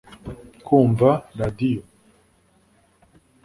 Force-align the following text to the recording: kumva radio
kumva 0.65 1.09
radio 1.39 1.81